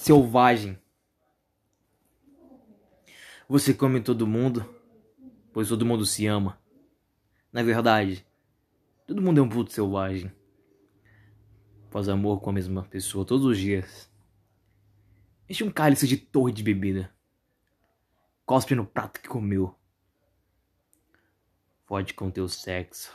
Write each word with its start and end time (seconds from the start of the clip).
selvagem. 0.00 0.78
Você 3.46 3.74
come 3.74 4.00
todo 4.00 4.26
mundo, 4.26 4.64
pois 5.52 5.68
todo 5.68 5.84
mundo 5.84 6.06
se 6.06 6.26
ama. 6.26 6.58
Na 7.52 7.62
verdade, 7.62 8.26
todo 9.06 9.20
mundo 9.20 9.40
é 9.40 9.42
um 9.42 9.48
puto 9.48 9.70
selvagem. 9.70 10.32
Faz 11.90 12.08
amor 12.08 12.40
com 12.40 12.48
a 12.48 12.52
mesma 12.54 12.82
pessoa 12.84 13.26
todos 13.26 13.44
os 13.44 13.58
dias. 13.58 14.10
Enche 15.46 15.64
um 15.64 15.70
cálice 15.70 16.08
de 16.08 16.16
torre 16.16 16.52
de 16.52 16.62
bebida. 16.62 17.14
Cospe 18.46 18.74
no 18.74 18.86
prato 18.86 19.20
que 19.20 19.28
comeu. 19.28 19.74
Fode 21.84 22.14
com 22.14 22.30
teu 22.30 22.48
sexo. 22.48 23.12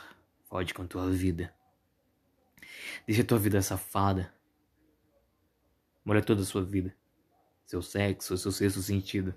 Fode 0.48 0.72
com 0.72 0.86
tua 0.86 1.10
vida. 1.10 1.52
Deixa 3.08 3.24
tua 3.24 3.38
vida 3.38 3.60
safada. 3.60 4.35
Molha 6.06 6.22
toda 6.22 6.42
a 6.42 6.44
sua 6.44 6.62
vida. 6.62 6.94
Seu 7.64 7.82
sexo, 7.82 8.38
seu 8.38 8.52
sexto 8.52 8.80
sentido. 8.80 9.34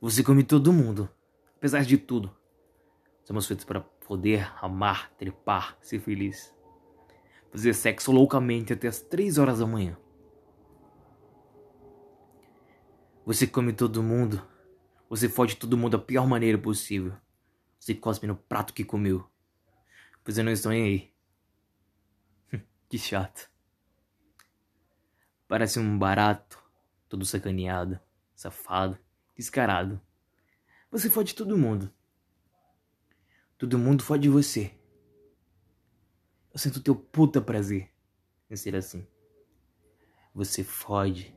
Você 0.00 0.24
come 0.24 0.42
todo 0.42 0.72
mundo. 0.72 1.08
Apesar 1.56 1.84
de 1.84 1.96
tudo. 1.96 2.36
Somos 3.22 3.46
feitos 3.46 3.64
para 3.64 3.80
poder 3.80 4.52
amar, 4.60 5.12
trepar, 5.12 5.78
ser 5.80 6.00
feliz. 6.00 6.52
Fazer 7.52 7.72
sexo 7.72 8.10
loucamente 8.10 8.72
até 8.72 8.88
as 8.88 9.00
três 9.00 9.38
horas 9.38 9.60
da 9.60 9.66
manhã. 9.66 9.96
Você 13.24 13.46
come 13.46 13.72
todo 13.72 14.02
mundo. 14.02 14.44
Você 15.08 15.28
fode 15.28 15.54
todo 15.54 15.78
mundo 15.78 15.96
da 15.96 16.04
pior 16.04 16.26
maneira 16.26 16.58
possível. 16.58 17.14
Você 17.78 17.94
cospe 17.94 18.26
no 18.26 18.34
prato 18.34 18.74
que 18.74 18.82
comeu. 18.82 19.24
Pois 20.24 20.36
eu 20.36 20.42
não 20.42 20.50
estou 20.50 20.72
nem 20.72 20.82
aí. 20.82 22.60
que 22.88 22.98
chato. 22.98 23.53
Parece 25.54 25.78
um 25.78 25.96
barato, 25.96 26.60
todo 27.08 27.24
sacaneado, 27.24 28.00
safado, 28.34 28.98
descarado. 29.36 30.00
Você 30.90 31.08
fode 31.08 31.32
todo 31.32 31.56
mundo. 31.56 31.94
Todo 33.56 33.78
mundo 33.78 34.02
fode 34.02 34.28
você. 34.28 34.76
Eu 36.52 36.58
sinto 36.58 36.82
teu 36.82 36.96
puta 36.96 37.40
prazer 37.40 37.88
em 38.50 38.56
ser 38.56 38.74
assim. 38.74 39.06
Você 40.34 40.64
fode, 40.64 41.32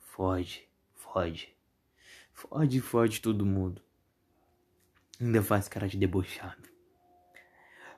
fode, 0.00 0.68
Fode. 0.92 1.56
Fode, 2.32 2.80
fode 2.80 3.20
todo 3.20 3.46
mundo. 3.46 3.80
Ainda 5.20 5.44
faz 5.44 5.68
cara 5.68 5.86
de 5.86 5.96
debochado. 5.96 6.68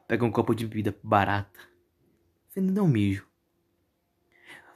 Pega 0.06 0.22
um 0.22 0.30
copo 0.30 0.54
de 0.54 0.66
bebida 0.66 0.94
barata. 1.02 1.60
Vendo 2.54 2.70
não 2.72 2.86
mijo. 2.86 3.31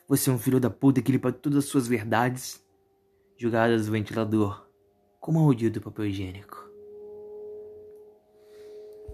Você 0.09 0.31
é 0.31 0.33
um 0.33 0.39
filho 0.39 0.61
da 0.61 0.71
puta 0.71 1.03
que 1.03 1.11
limpa 1.11 1.33
todas 1.33 1.59
as 1.59 1.65
suas 1.65 1.89
verdades 1.89 2.65
jogadas 3.37 3.87
no 3.87 3.93
ventilador 3.93 4.67
com 5.19 5.33
maldito 5.33 5.81
papel 5.81 6.07
higiênico. 6.07 6.66